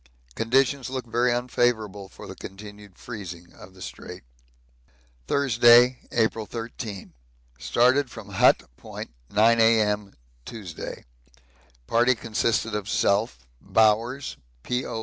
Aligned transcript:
Conditions 0.33 0.89
look 0.89 1.05
very 1.05 1.31
unfavourable 1.31 2.09
for 2.09 2.25
the 2.25 2.33
continued 2.35 2.97
freezing 2.97 3.53
of 3.53 3.75
the 3.75 3.83
Strait. 3.83 4.23
Thursday, 5.27 5.99
April 6.11 6.47
13. 6.47 7.13
Started 7.59 8.09
from 8.09 8.29
Hut 8.29 8.63
Point 8.77 9.11
9 9.29 9.59
A.M. 9.61 10.13
Tuesday. 10.43 11.05
Party 11.85 12.15
consisted 12.15 12.73
of 12.73 12.89
self, 12.89 13.45
Bowers, 13.61 14.37
P.O. 14.63 14.99